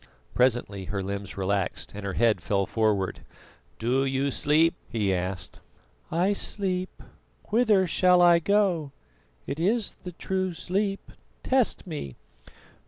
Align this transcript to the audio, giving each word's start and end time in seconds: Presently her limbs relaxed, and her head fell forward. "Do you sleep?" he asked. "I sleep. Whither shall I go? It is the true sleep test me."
Presently 0.33 0.85
her 0.85 1.03
limbs 1.03 1.37
relaxed, 1.37 1.91
and 1.93 2.03
her 2.03 2.13
head 2.15 2.41
fell 2.41 2.65
forward. 2.65 3.19
"Do 3.77 4.03
you 4.03 4.31
sleep?" 4.31 4.73
he 4.89 5.13
asked. 5.13 5.61
"I 6.11 6.33
sleep. 6.33 7.03
Whither 7.49 7.85
shall 7.85 8.19
I 8.19 8.39
go? 8.39 8.93
It 9.45 9.59
is 9.59 9.97
the 10.01 10.13
true 10.13 10.53
sleep 10.53 11.11
test 11.43 11.85
me." 11.85 12.15